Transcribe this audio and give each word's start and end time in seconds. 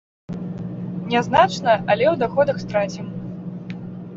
Нязначна, 1.11 1.75
але 1.91 2.05
ў 2.13 2.15
даходах 2.23 2.57
страцім. 2.65 3.05